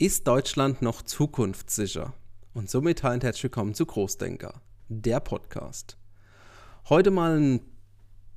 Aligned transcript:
Ist 0.00 0.28
Deutschland 0.28 0.80
noch 0.80 1.02
zukunftssicher? 1.02 2.14
Und 2.54 2.70
somit 2.70 3.04
ein 3.04 3.20
herzlich 3.20 3.42
willkommen 3.42 3.74
zu 3.74 3.84
Großdenker, 3.84 4.62
der 4.88 5.18
Podcast. 5.18 5.96
Heute 6.88 7.10
mal 7.10 7.36
ein 7.36 7.60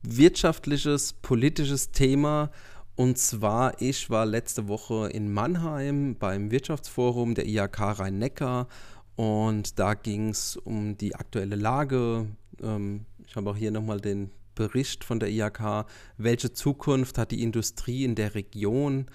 wirtschaftliches, 0.01 1.13
politisches 1.13 1.91
Thema. 1.91 2.49
Und 2.95 3.19
zwar, 3.19 3.79
ich 3.79 4.09
war 4.09 4.25
letzte 4.25 4.67
Woche 4.67 5.09
in 5.09 5.31
Mannheim 5.31 6.15
beim 6.17 6.49
Wirtschaftsforum 6.49 7.35
der 7.35 7.45
IHK 7.45 7.99
Rhein-Neckar 7.99 8.67
und 9.15 9.77
da 9.77 9.93
ging 9.93 10.29
es 10.29 10.57
um 10.57 10.97
die 10.97 11.13
aktuelle 11.13 11.57
Lage. 11.57 12.25
Ähm, 12.59 13.05
ich 13.27 13.35
habe 13.35 13.51
auch 13.51 13.55
hier 13.55 13.69
nochmal 13.69 14.01
den 14.01 14.31
Bericht 14.55 15.03
von 15.03 15.19
der 15.19 15.29
IHK, 15.29 15.85
welche 16.17 16.53
Zukunft 16.53 17.19
hat 17.19 17.29
die 17.29 17.43
Industrie 17.43 18.03
in 18.03 18.15
der 18.15 18.33
Region 18.33 19.05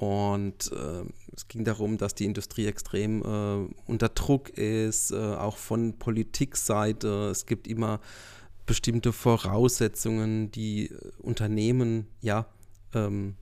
und 0.00 0.72
äh, 0.72 1.04
es 1.36 1.46
ging 1.48 1.62
darum, 1.62 1.98
dass 1.98 2.14
die 2.14 2.24
Industrie 2.24 2.64
extrem 2.64 3.20
äh, 3.20 3.68
unter 3.84 4.08
Druck 4.08 4.48
ist, 4.48 5.10
äh, 5.10 5.16
auch 5.16 5.58
von 5.58 5.98
Politikseite. 5.98 7.28
Es 7.30 7.44
gibt 7.44 7.68
immer 7.68 8.00
bestimmte 8.64 9.12
Voraussetzungen, 9.12 10.50
die 10.52 10.86
äh, 10.86 11.12
Unternehmen, 11.18 12.06
ja, 12.22 12.46
ähm, 12.94 13.36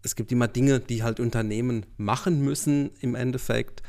es 0.00 0.16
gibt 0.16 0.32
immer 0.32 0.48
Dinge, 0.48 0.80
die 0.80 1.02
halt 1.02 1.20
Unternehmen 1.20 1.84
machen 1.98 2.40
müssen 2.40 2.92
im 3.00 3.14
Endeffekt. 3.14 3.82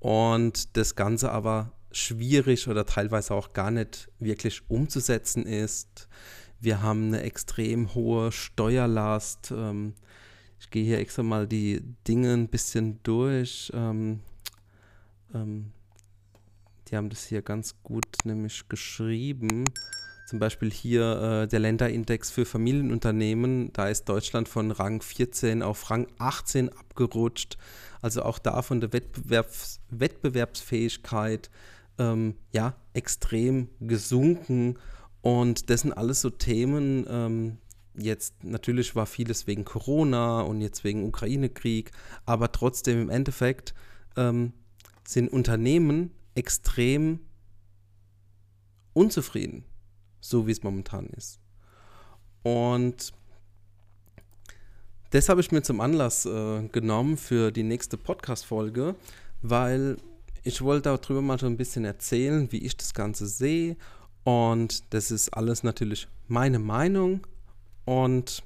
Und 0.00 0.76
das 0.76 0.96
Ganze 0.96 1.30
aber 1.30 1.74
schwierig 1.92 2.66
oder 2.66 2.86
teilweise 2.86 3.34
auch 3.34 3.52
gar 3.52 3.70
nicht 3.70 4.08
wirklich 4.18 4.68
umzusetzen 4.68 5.46
ist. 5.46 6.08
Wir 6.58 6.82
haben 6.82 7.06
eine 7.06 7.22
extrem 7.22 7.94
hohe 7.94 8.32
Steuerlast. 8.32 9.52
Ähm, 9.56 9.94
ich 10.60 10.70
gehe 10.70 10.84
hier 10.84 10.98
extra 10.98 11.22
mal 11.22 11.46
die 11.46 11.82
Dinge 12.06 12.34
ein 12.34 12.48
bisschen 12.48 13.00
durch. 13.02 13.70
Ähm, 13.74 14.20
ähm, 15.34 15.72
die 16.88 16.96
haben 16.96 17.10
das 17.10 17.26
hier 17.26 17.42
ganz 17.42 17.76
gut 17.82 18.06
nämlich 18.24 18.68
geschrieben. 18.68 19.64
Zum 20.26 20.38
Beispiel 20.38 20.70
hier 20.70 21.42
äh, 21.44 21.48
der 21.48 21.60
Länderindex 21.60 22.30
für 22.30 22.44
Familienunternehmen. 22.44 23.72
Da 23.72 23.88
ist 23.88 24.08
Deutschland 24.08 24.48
von 24.48 24.70
Rang 24.70 25.00
14 25.00 25.62
auf 25.62 25.90
Rang 25.90 26.06
18 26.18 26.68
abgerutscht. 26.68 27.56
Also 28.02 28.22
auch 28.22 28.38
da 28.38 28.60
von 28.62 28.80
der 28.80 28.92
Wettbewerbs 28.92 29.80
Wettbewerbsfähigkeit 29.90 31.50
ähm, 31.98 32.34
ja, 32.52 32.74
extrem 32.92 33.68
gesunken. 33.80 34.78
Und 35.22 35.70
das 35.70 35.82
sind 35.82 35.92
alles 35.92 36.20
so 36.20 36.30
Themen, 36.30 37.06
ähm, 37.08 37.58
jetzt 37.98 38.42
natürlich 38.44 38.94
war 38.96 39.06
vieles 39.06 39.46
wegen 39.46 39.64
Corona 39.64 40.40
und 40.40 40.60
jetzt 40.60 40.84
wegen 40.84 41.04
Ukraine-Krieg, 41.04 41.90
aber 42.24 42.52
trotzdem 42.52 43.02
im 43.02 43.10
Endeffekt 43.10 43.74
ähm, 44.16 44.52
sind 45.06 45.28
Unternehmen 45.28 46.12
extrem 46.34 47.20
unzufrieden, 48.92 49.64
so 50.20 50.46
wie 50.46 50.52
es 50.52 50.62
momentan 50.62 51.06
ist. 51.08 51.40
Und 52.42 53.12
das 55.10 55.28
habe 55.28 55.40
ich 55.40 55.50
mir 55.52 55.62
zum 55.62 55.80
Anlass 55.80 56.26
äh, 56.26 56.68
genommen 56.68 57.16
für 57.16 57.50
die 57.50 57.62
nächste 57.62 57.96
Podcast-Folge, 57.96 58.94
weil 59.40 59.96
ich 60.44 60.62
wollte 60.62 60.98
darüber 60.98 61.22
mal 61.22 61.38
so 61.38 61.46
ein 61.46 61.56
bisschen 61.56 61.84
erzählen, 61.84 62.52
wie 62.52 62.58
ich 62.58 62.76
das 62.76 62.94
Ganze 62.94 63.26
sehe. 63.26 63.76
Und 64.24 64.92
das 64.92 65.10
ist 65.10 65.30
alles 65.30 65.62
natürlich 65.62 66.08
meine 66.26 66.58
Meinung, 66.58 67.26
und 67.88 68.42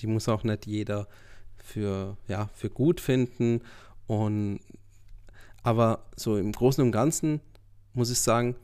die 0.00 0.06
muss 0.06 0.28
auch 0.28 0.44
nicht 0.44 0.66
jeder 0.66 1.08
für, 1.56 2.16
ja, 2.28 2.48
für 2.54 2.70
gut 2.70 3.00
finden. 3.00 3.60
Und, 4.06 4.60
aber 5.64 6.04
so 6.14 6.36
im 6.36 6.52
Großen 6.52 6.84
und 6.84 6.92
Ganzen 6.92 7.40
muss 7.92 8.12
ich 8.12 8.20
sagen, 8.20 8.54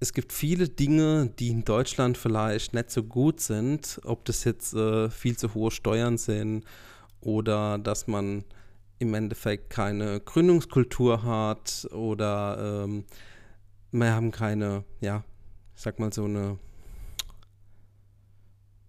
es 0.00 0.14
gibt 0.14 0.32
viele 0.32 0.66
Dinge, 0.66 1.30
die 1.38 1.50
in 1.50 1.64
Deutschland 1.64 2.16
vielleicht 2.16 2.72
nicht 2.72 2.90
so 2.90 3.02
gut 3.02 3.40
sind, 3.40 4.00
ob 4.04 4.24
das 4.24 4.44
jetzt 4.44 4.72
äh, 4.72 5.10
viel 5.10 5.36
zu 5.36 5.52
hohe 5.52 5.70
Steuern 5.70 6.16
sind 6.16 6.64
oder 7.20 7.76
dass 7.76 8.06
man 8.06 8.44
im 8.98 9.12
Endeffekt 9.12 9.68
keine 9.68 10.20
Gründungskultur 10.20 11.22
hat 11.22 11.86
oder 11.92 12.84
ähm, 12.84 13.04
wir 13.92 14.14
haben 14.14 14.30
keine, 14.30 14.84
ja, 15.02 15.22
ich 15.74 15.82
sag 15.82 15.98
mal 15.98 16.12
so 16.14 16.24
eine 16.24 16.58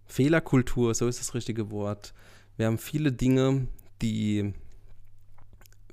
Fehlerkultur, 0.07 0.93
so 0.93 1.07
ist 1.07 1.19
das 1.19 1.33
richtige 1.33 1.71
Wort. 1.71 2.13
Wir 2.55 2.65
haben 2.65 2.77
viele 2.77 3.11
Dinge, 3.11 3.67
die 4.01 4.53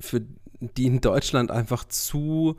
für 0.00 0.22
die 0.60 0.86
in 0.86 1.00
Deutschland 1.00 1.50
einfach 1.50 1.84
zu 1.84 2.56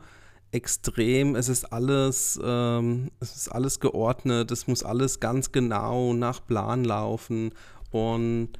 extrem, 0.52 1.34
es 1.34 1.48
ist 1.48 1.72
alles, 1.72 2.38
ähm, 2.42 3.10
es 3.20 3.36
ist 3.36 3.48
alles 3.48 3.80
geordnet, 3.80 4.50
es 4.50 4.66
muss 4.66 4.82
alles 4.82 5.20
ganz 5.20 5.52
genau 5.52 6.12
nach 6.12 6.44
Plan 6.46 6.84
laufen 6.84 7.50
und 7.90 8.50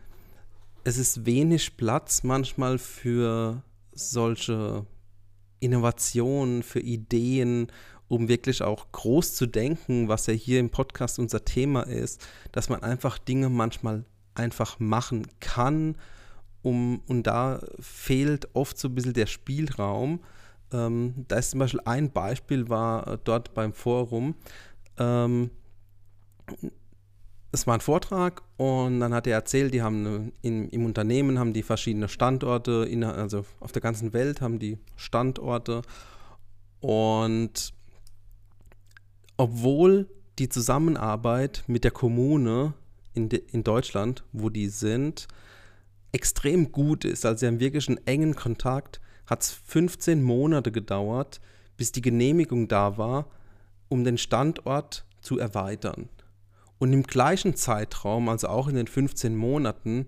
es 0.84 0.98
ist 0.98 1.26
wenig 1.26 1.76
Platz 1.76 2.22
manchmal 2.22 2.78
für 2.78 3.62
solche 3.92 4.86
Innovationen, 5.60 6.62
für 6.62 6.80
Ideen 6.80 7.68
um 8.08 8.28
wirklich 8.28 8.62
auch 8.62 8.92
groß 8.92 9.34
zu 9.34 9.46
denken, 9.46 10.08
was 10.08 10.26
ja 10.26 10.34
hier 10.34 10.60
im 10.60 10.70
Podcast 10.70 11.18
unser 11.18 11.44
Thema 11.44 11.82
ist, 11.82 12.26
dass 12.52 12.68
man 12.68 12.82
einfach 12.82 13.18
Dinge 13.18 13.48
manchmal 13.48 14.04
einfach 14.34 14.78
machen 14.78 15.26
kann. 15.40 15.96
Um, 16.62 17.00
und 17.06 17.28
da 17.28 17.60
fehlt 17.78 18.48
oft 18.54 18.76
so 18.78 18.88
ein 18.88 18.94
bisschen 18.94 19.12
der 19.12 19.26
Spielraum. 19.26 20.20
Ähm, 20.72 21.24
da 21.28 21.36
ist 21.36 21.50
zum 21.50 21.60
Beispiel 21.60 21.80
ein 21.84 22.10
Beispiel, 22.10 22.68
war 22.68 23.06
äh, 23.06 23.18
dort 23.22 23.54
beim 23.54 23.72
Forum. 23.72 24.34
Ähm, 24.98 25.50
es 27.52 27.66
war 27.66 27.74
ein 27.74 27.80
Vortrag 27.80 28.42
und 28.56 29.00
dann 29.00 29.14
hat 29.14 29.26
er 29.26 29.34
erzählt, 29.34 29.72
die 29.72 29.82
haben 29.82 30.06
eine, 30.06 30.32
in, 30.42 30.68
im 30.68 30.84
Unternehmen 30.84 31.38
haben 31.38 31.52
die 31.52 31.62
verschiedene 31.62 32.08
Standorte, 32.08 32.86
in, 32.88 33.04
also 33.04 33.44
auf 33.60 33.72
der 33.72 33.82
ganzen 33.82 34.12
Welt 34.12 34.40
haben 34.40 34.58
die 34.58 34.78
Standorte 34.96 35.82
und 36.80 37.72
obwohl 39.36 40.08
die 40.38 40.48
Zusammenarbeit 40.48 41.64
mit 41.66 41.84
der 41.84 41.91
Kommune 41.91 42.74
in, 43.14 43.28
de, 43.28 43.42
in 43.52 43.64
Deutschland, 43.64 44.24
wo 44.32 44.50
die 44.50 44.69
sind, 44.69 45.26
extrem 46.12 46.72
gut 46.72 47.04
ist. 47.04 47.24
Also 47.24 47.41
sie 47.41 47.47
haben 47.47 47.60
wirklich 47.60 47.88
einen 47.88 48.06
engen 48.06 48.34
Kontakt. 48.34 49.00
Hat 49.26 49.42
es 49.42 49.52
15 49.52 50.22
Monate 50.22 50.70
gedauert, 50.70 51.41
bis 51.76 51.92
die 51.92 52.02
Genehmigung 52.02 52.69
da 52.69 52.97
war, 52.97 53.26
um 53.88 54.04
den 54.04 54.19
Standort 54.19 55.04
zu 55.20 55.38
erweitern. 55.38 56.08
Und 56.78 56.92
im 56.92 57.03
gleichen 57.03 57.56
Zeitraum, 57.56 58.28
also 58.28 58.48
auch 58.48 58.68
in 58.68 58.76
den 58.76 58.86
15 58.86 59.34
Monaten, 59.34 60.06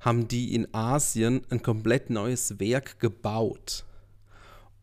haben 0.00 0.28
die 0.28 0.54
in 0.54 0.72
Asien 0.74 1.42
ein 1.50 1.62
komplett 1.62 2.10
neues 2.10 2.58
Werk 2.60 3.00
gebaut. 3.00 3.84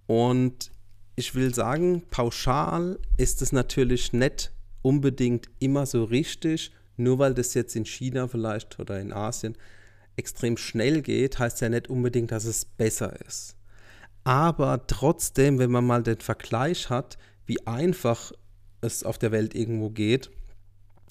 Und 0.06 0.72
ich 1.18 1.34
will 1.34 1.54
sagen, 1.54 2.04
pauschal 2.12 3.00
ist 3.18 3.42
es 3.42 3.52
natürlich 3.52 4.14
nicht 4.14 4.52
unbedingt 4.84 5.50
immer 5.58 5.88
so 5.88 6.04
richtig, 6.04 6.72
nur 6.96 7.18
weil 7.18 7.34
das 7.34 7.56
jetzt 7.56 7.76
in 7.76 7.86
China 7.86 8.28
vielleicht 8.28 8.80
oder 8.80 9.00
in 9.00 9.12
Asien 9.12 9.58
extrem 10.16 10.58
schnell 10.58 11.02
geht, 11.02 11.40
heißt 11.40 11.60
ja 11.62 11.70
nicht 11.70 11.90
unbedingt, 11.90 12.32
dass 12.32 12.46
es 12.46 12.66
besser 12.66 13.20
ist. 13.26 13.56
Aber 14.26 14.86
trotzdem, 14.86 15.58
wenn 15.58 15.72
man 15.72 15.88
mal 15.88 16.04
den 16.04 16.20
Vergleich 16.20 16.92
hat, 16.92 17.18
wie 17.48 17.66
einfach 17.66 18.32
es 18.82 19.04
auf 19.04 19.18
der 19.18 19.32
Welt 19.32 19.56
irgendwo 19.56 19.90
geht, 19.90 20.30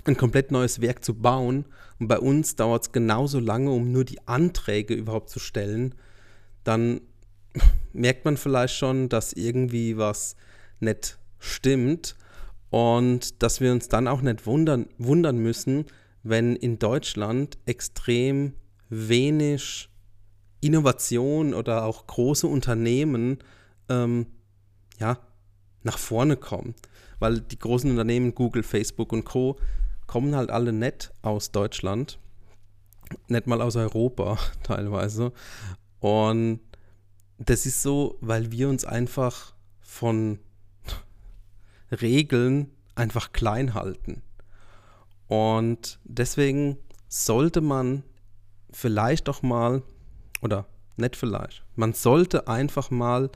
ein 0.04 0.16
komplett 0.16 0.52
neues 0.52 0.80
Werk 0.80 1.04
zu 1.04 1.14
bauen, 1.14 1.64
und 1.98 2.06
bei 2.06 2.18
uns 2.20 2.54
dauert 2.54 2.84
es 2.84 2.92
genauso 2.92 3.40
lange, 3.40 3.72
um 3.72 3.90
nur 3.90 4.04
die 4.04 4.24
Anträge 4.28 4.94
überhaupt 4.94 5.30
zu 5.30 5.40
stellen, 5.40 5.96
dann 6.62 7.00
merkt 7.92 8.24
man 8.24 8.36
vielleicht 8.36 8.74
schon, 8.74 9.08
dass 9.08 9.32
irgendwie 9.32 9.96
was 9.96 10.36
nicht 10.80 11.18
stimmt 11.38 12.16
und 12.70 13.42
dass 13.42 13.60
wir 13.60 13.72
uns 13.72 13.88
dann 13.88 14.08
auch 14.08 14.20
nicht 14.20 14.46
wundern, 14.46 14.86
wundern 14.98 15.38
müssen, 15.38 15.86
wenn 16.22 16.56
in 16.56 16.78
Deutschland 16.78 17.58
extrem 17.66 18.54
wenig 18.88 19.88
Innovation 20.60 21.54
oder 21.54 21.84
auch 21.84 22.06
große 22.06 22.46
Unternehmen 22.46 23.38
ähm, 23.88 24.26
ja, 24.98 25.18
nach 25.82 25.98
vorne 25.98 26.36
kommen. 26.36 26.74
Weil 27.18 27.40
die 27.40 27.58
großen 27.58 27.90
Unternehmen, 27.90 28.34
Google, 28.34 28.62
Facebook 28.62 29.12
und 29.12 29.24
Co., 29.24 29.56
kommen 30.06 30.36
halt 30.36 30.50
alle 30.50 30.72
nicht 30.72 31.12
aus 31.22 31.50
Deutschland, 31.50 32.18
nicht 33.28 33.46
mal 33.46 33.62
aus 33.62 33.76
Europa 33.76 34.38
teilweise. 34.62 35.32
Und 36.00 36.60
das 37.38 37.66
ist 37.66 37.82
so, 37.82 38.16
weil 38.20 38.50
wir 38.50 38.68
uns 38.68 38.84
einfach 38.84 39.54
von 39.80 40.38
Regeln 41.90 42.70
einfach 42.94 43.32
klein 43.32 43.74
halten. 43.74 44.22
Und 45.28 45.98
deswegen 46.04 46.78
sollte 47.08 47.60
man 47.60 48.02
vielleicht 48.70 49.28
doch 49.28 49.42
mal, 49.42 49.82
oder 50.40 50.66
nicht 50.96 51.16
vielleicht, 51.16 51.64
man 51.74 51.92
sollte 51.92 52.48
einfach 52.48 52.90
mal 52.90 53.30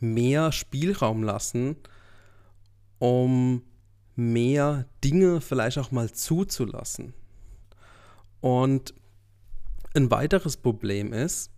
mehr 0.00 0.50
Spielraum 0.52 1.22
lassen, 1.22 1.76
um 2.98 3.62
mehr 4.16 4.86
Dinge 5.04 5.40
vielleicht 5.40 5.78
auch 5.78 5.90
mal 5.90 6.10
zuzulassen. 6.10 7.14
Und 8.40 8.94
ein 9.94 10.10
weiteres 10.10 10.56
Problem 10.56 11.12
ist, 11.12 11.50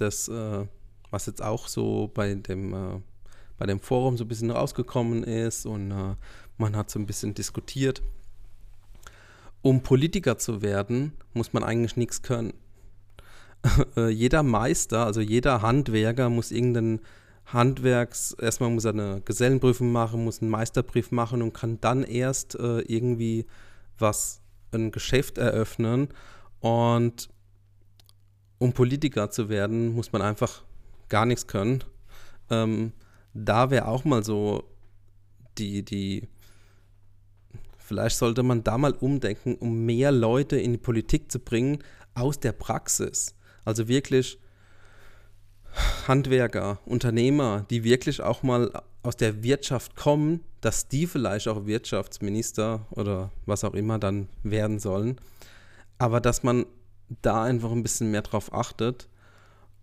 das, 0.00 0.28
äh, 0.28 0.66
was 1.10 1.26
jetzt 1.26 1.42
auch 1.42 1.68
so 1.68 2.10
bei 2.12 2.34
dem, 2.34 2.74
äh, 2.74 3.00
bei 3.58 3.66
dem 3.66 3.80
Forum 3.80 4.16
so 4.16 4.24
ein 4.24 4.28
bisschen 4.28 4.50
rausgekommen 4.50 5.24
ist 5.24 5.66
und 5.66 5.90
äh, 5.90 6.14
man 6.56 6.76
hat 6.76 6.90
so 6.90 6.98
ein 6.98 7.06
bisschen 7.06 7.34
diskutiert, 7.34 8.02
um 9.62 9.82
Politiker 9.82 10.38
zu 10.38 10.62
werden, 10.62 11.12
muss 11.34 11.52
man 11.52 11.64
eigentlich 11.64 11.96
nichts 11.96 12.22
können. 12.22 12.54
Äh, 13.96 14.10
jeder 14.10 14.44
Meister, 14.44 15.04
also 15.04 15.20
jeder 15.20 15.62
Handwerker 15.62 16.30
muss 16.30 16.52
irgendeinen 16.52 17.00
Handwerks, 17.46 18.32
erstmal 18.40 18.70
muss 18.70 18.84
er 18.84 18.92
eine 18.92 19.20
Gesellenprüfung 19.24 19.90
machen, 19.90 20.24
muss 20.24 20.40
einen 20.40 20.50
Meisterbrief 20.50 21.10
machen 21.10 21.42
und 21.42 21.54
kann 21.54 21.80
dann 21.80 22.04
erst 22.04 22.54
äh, 22.54 22.80
irgendwie 22.82 23.46
was, 23.98 24.40
ein 24.72 24.92
Geschäft 24.92 25.38
eröffnen. 25.38 26.08
Und 26.60 27.30
um 28.58 28.72
Politiker 28.72 29.30
zu 29.30 29.48
werden, 29.48 29.94
muss 29.94 30.12
man 30.12 30.22
einfach 30.22 30.62
gar 31.08 31.26
nichts 31.26 31.46
können. 31.46 31.84
Ähm, 32.50 32.92
da 33.34 33.70
wäre 33.70 33.88
auch 33.88 34.04
mal 34.04 34.24
so 34.24 34.64
die, 35.58 35.84
die, 35.84 36.28
vielleicht 37.78 38.16
sollte 38.16 38.42
man 38.42 38.64
da 38.64 38.78
mal 38.78 38.92
umdenken, 38.92 39.54
um 39.56 39.84
mehr 39.84 40.12
Leute 40.12 40.56
in 40.56 40.72
die 40.72 40.78
Politik 40.78 41.30
zu 41.30 41.38
bringen 41.38 41.82
aus 42.14 42.40
der 42.40 42.52
Praxis. 42.52 43.34
Also 43.64 43.88
wirklich 43.88 44.38
Handwerker, 46.06 46.80
Unternehmer, 46.86 47.66
die 47.70 47.84
wirklich 47.84 48.20
auch 48.22 48.42
mal 48.42 48.82
aus 49.02 49.16
der 49.16 49.42
Wirtschaft 49.42 49.94
kommen, 49.94 50.40
dass 50.60 50.88
die 50.88 51.06
vielleicht 51.06 51.48
auch 51.48 51.66
Wirtschaftsminister 51.66 52.86
oder 52.90 53.30
was 53.46 53.64
auch 53.64 53.74
immer 53.74 53.98
dann 53.98 54.28
werden 54.42 54.78
sollen. 54.78 55.20
Aber 55.98 56.20
dass 56.20 56.42
man 56.42 56.66
da 57.22 57.44
einfach 57.44 57.72
ein 57.72 57.82
bisschen 57.82 58.10
mehr 58.10 58.22
drauf 58.22 58.52
achtet. 58.52 59.08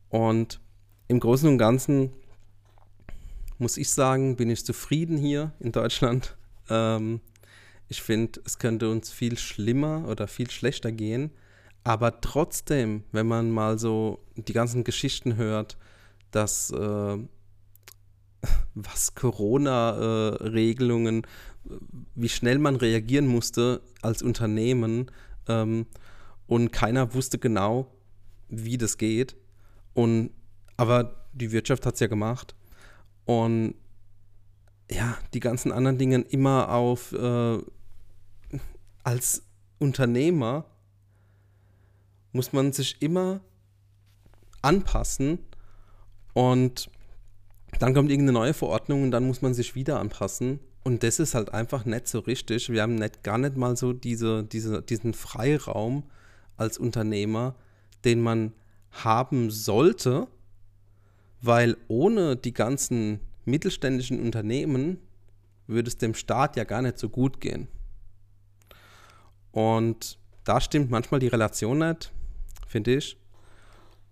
Und 0.10 0.60
im 1.08 1.20
Großen 1.20 1.50
und 1.50 1.58
Ganzen 1.58 2.12
muss 3.58 3.78
ich 3.78 3.90
sagen, 3.90 4.36
bin 4.36 4.50
ich 4.50 4.66
zufrieden 4.66 5.18
hier 5.18 5.54
in 5.60 5.72
Deutschland. 5.72 6.38
Ähm, 6.68 7.22
ich 7.90 8.02
finde, 8.02 8.42
es 8.44 8.58
könnte 8.58 8.90
uns 8.90 9.12
viel 9.12 9.38
schlimmer 9.38 10.06
oder 10.08 10.28
viel 10.28 10.50
schlechter 10.50 10.92
gehen. 10.92 11.30
Aber 11.84 12.22
trotzdem, 12.22 13.04
wenn 13.12 13.28
man 13.28 13.52
mal 13.52 13.78
so 13.78 14.26
die 14.36 14.54
ganzen 14.54 14.84
Geschichten 14.84 15.36
hört, 15.36 15.78
dass 16.32 16.72
äh, 16.72 17.18
was 18.74 19.14
Corona-Regelungen, 19.14 21.22
äh, 21.22 21.26
wie 22.16 22.30
schnell 22.30 22.58
man 22.58 22.78
reagieren 22.78 23.28
musste 23.28 23.84
als 24.02 24.24
Unternehmen 24.24 25.12
ähm, 25.48 25.86
und 26.48 26.72
keiner 26.72 27.14
wusste 27.14 27.40
genau, 27.40 27.92
wie 28.50 28.78
das 28.78 28.98
geht. 28.98 29.36
Und 29.94 30.32
aber 30.78 31.28
die 31.34 31.52
Wirtschaft 31.52 31.86
hat 31.86 31.96
es 31.96 32.00
ja 32.00 32.08
gemacht. 32.08 32.56
Und 33.26 33.76
ja, 34.90 35.18
die 35.34 35.40
ganzen 35.40 35.72
anderen 35.72 35.98
Dinge 35.98 36.22
immer 36.22 36.70
auf 36.70 37.12
äh, 37.14 37.60
als 39.04 39.44
Unternehmer 39.80 40.66
muss 42.34 42.54
man 42.54 42.74
sich 42.74 43.02
immer 43.02 43.42
anpassen 44.62 45.40
und 46.34 46.90
dann 47.80 47.94
kommt 47.94 48.10
irgendeine 48.10 48.38
neue 48.38 48.54
Verordnung 48.54 49.04
und 49.04 49.12
dann 49.12 49.26
muss 49.26 49.42
man 49.42 49.54
sich 49.54 49.76
wieder 49.76 50.00
anpassen. 50.00 50.60
Und 50.84 51.04
das 51.04 51.20
ist 51.20 51.34
halt 51.34 51.54
einfach 51.54 51.86
nicht 51.86 52.08
so 52.08 52.20
richtig. 52.20 52.70
Wir 52.70 52.84
haben 52.84 52.96
nicht, 52.96 53.24
gar 53.24 53.38
nicht 53.38 53.58
mal 53.58 53.76
so 53.76 53.92
diese, 53.92 54.44
diese, 54.44 54.82
diesen 54.82 55.14
Freiraum 55.14 56.04
als 56.58 56.78
Unternehmer, 56.78 57.56
den 58.04 58.22
man 58.22 58.54
haben 58.92 59.52
sollte, 59.52 60.28
weil 61.42 61.78
ohne 61.88 62.36
die 62.36 62.54
ganzen 62.54 63.20
mittelständischen 63.46 64.22
Unternehmen 64.22 65.00
würde 65.68 65.90
es 65.90 65.98
dem 65.98 66.14
Staat 66.14 66.56
ja 66.56 66.64
gar 66.64 66.82
nicht 66.82 66.98
so 66.98 67.10
gut 67.10 67.42
gehen. 67.42 67.68
Und 69.52 70.18
da 70.44 70.62
stimmt 70.62 70.92
manchmal 70.92 71.20
die 71.20 71.28
Relation 71.28 71.80
nicht 71.80 72.12
finde 72.76 72.98
ich. 72.98 73.18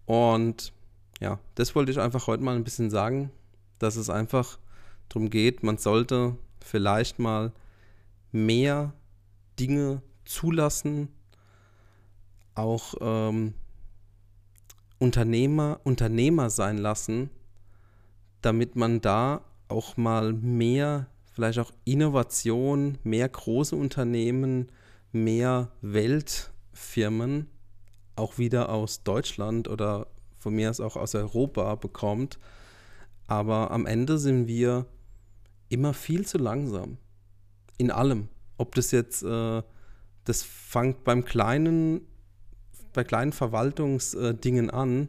Und 0.05 0.71
ja, 1.19 1.37
das 1.55 1.75
wollte 1.75 1.91
ich 1.91 1.99
einfach 1.99 2.27
heute 2.27 2.43
mal 2.43 2.55
ein 2.55 2.63
bisschen 2.63 2.89
sagen, 2.89 3.29
dass 3.77 3.97
es 3.97 4.09
einfach 4.09 4.57
darum 5.09 5.29
geht, 5.29 5.63
man 5.63 5.77
sollte 5.77 6.37
vielleicht 6.61 7.19
mal 7.19 7.51
mehr 8.31 8.93
Dinge 9.59 10.01
zulassen, 10.23 11.09
auch 12.55 12.95
ähm, 13.01 13.53
Unternehmer, 14.99 15.79
Unternehmer 15.83 16.49
sein 16.49 16.77
lassen, 16.77 17.29
damit 18.41 18.75
man 18.75 19.01
da 19.01 19.41
auch 19.67 19.97
mal 19.97 20.33
mehr, 20.33 21.07
vielleicht 21.33 21.59
auch 21.59 21.71
Innovation, 21.83 22.97
mehr 23.03 23.27
große 23.27 23.75
Unternehmen, 23.75 24.71
mehr 25.11 25.71
Weltfirmen 25.81 27.49
auch 28.15 28.37
wieder 28.37 28.69
aus 28.69 29.03
Deutschland 29.03 29.67
oder 29.67 30.07
von 30.37 30.53
mir 30.53 30.69
aus 30.69 30.79
auch 30.79 30.95
aus 30.95 31.15
Europa 31.15 31.75
bekommt. 31.75 32.39
Aber 33.27 33.71
am 33.71 33.85
Ende 33.85 34.17
sind 34.17 34.47
wir 34.47 34.85
immer 35.69 35.93
viel 35.93 36.25
zu 36.25 36.37
langsam. 36.37 36.97
In 37.77 37.89
allem. 37.91 38.29
Ob 38.57 38.75
das 38.75 38.91
jetzt, 38.91 39.23
äh, 39.23 39.63
das 40.25 40.43
fängt 40.43 41.03
beim 41.03 41.25
kleinen, 41.25 42.01
bei 42.93 43.03
kleinen 43.03 43.33
Verwaltungsdingen 43.33 44.69
an 44.69 45.07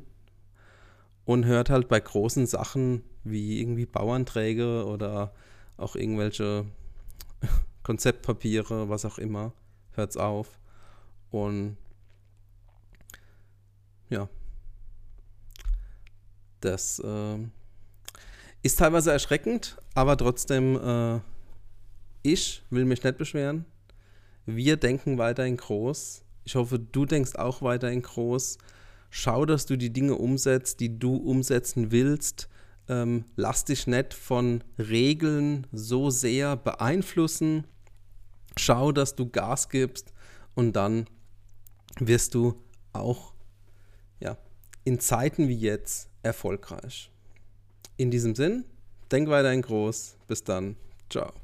und 1.24 1.44
hört 1.46 1.70
halt 1.70 1.88
bei 1.88 2.00
großen 2.00 2.46
Sachen 2.46 3.02
wie 3.24 3.60
irgendwie 3.60 3.86
Bauanträge 3.86 4.84
oder 4.84 5.32
auch 5.76 5.96
irgendwelche 5.96 6.66
Konzeptpapiere, 7.82 8.88
was 8.88 9.04
auch 9.04 9.18
immer, 9.18 9.52
hört 9.92 10.10
es 10.10 10.16
auf. 10.16 10.58
Und 11.30 11.76
ja. 14.08 14.28
Das 16.60 16.98
äh, 17.00 17.38
ist 18.62 18.78
teilweise 18.78 19.12
erschreckend, 19.12 19.76
aber 19.94 20.16
trotzdem, 20.16 20.76
äh, 20.76 21.20
ich 22.22 22.62
will 22.70 22.84
mich 22.84 23.02
nicht 23.02 23.18
beschweren. 23.18 23.66
Wir 24.46 24.76
denken 24.76 25.18
weiterhin 25.18 25.56
groß. 25.56 26.23
Ich 26.44 26.54
hoffe, 26.54 26.78
du 26.78 27.06
denkst 27.06 27.36
auch 27.36 27.62
weiterhin 27.62 28.02
groß. 28.02 28.58
Schau, 29.10 29.46
dass 29.46 29.66
du 29.66 29.76
die 29.76 29.92
Dinge 29.92 30.16
umsetzt, 30.16 30.80
die 30.80 30.98
du 30.98 31.16
umsetzen 31.16 31.90
willst. 31.90 32.48
Ähm, 32.88 33.24
lass 33.36 33.64
dich 33.64 33.86
nicht 33.86 34.12
von 34.12 34.62
Regeln 34.78 35.66
so 35.72 36.10
sehr 36.10 36.56
beeinflussen. 36.56 37.66
Schau, 38.56 38.92
dass 38.92 39.14
du 39.14 39.28
Gas 39.28 39.68
gibst 39.68 40.12
und 40.54 40.74
dann 40.74 41.06
wirst 41.98 42.34
du 42.34 42.62
auch 42.92 43.32
ja, 44.20 44.36
in 44.84 45.00
Zeiten 45.00 45.48
wie 45.48 45.58
jetzt 45.58 46.08
erfolgreich. 46.22 47.10
In 47.96 48.10
diesem 48.10 48.34
Sinn, 48.34 48.64
denk 49.10 49.28
weiterhin 49.28 49.62
groß. 49.62 50.16
Bis 50.26 50.42
dann. 50.44 50.76
Ciao. 51.08 51.43